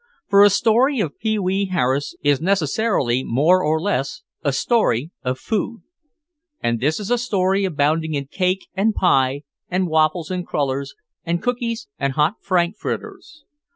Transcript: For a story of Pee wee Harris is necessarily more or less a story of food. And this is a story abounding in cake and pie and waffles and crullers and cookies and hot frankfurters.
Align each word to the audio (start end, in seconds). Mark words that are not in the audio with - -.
For 0.29 0.41
a 0.43 0.49
story 0.49 0.99
of 0.99 1.19
Pee 1.19 1.37
wee 1.37 1.65
Harris 1.67 2.15
is 2.23 2.41
necessarily 2.41 3.23
more 3.23 3.61
or 3.63 3.79
less 3.79 4.23
a 4.43 4.51
story 4.51 5.11
of 5.21 5.37
food. 5.37 5.83
And 6.59 6.79
this 6.79 6.99
is 6.99 7.11
a 7.11 7.19
story 7.19 7.65
abounding 7.65 8.15
in 8.15 8.25
cake 8.25 8.65
and 8.73 8.95
pie 8.95 9.43
and 9.69 9.87
waffles 9.87 10.31
and 10.31 10.43
crullers 10.43 10.95
and 11.23 11.39
cookies 11.39 11.87
and 11.99 12.13
hot 12.13 12.41
frankfurters. 12.41 13.43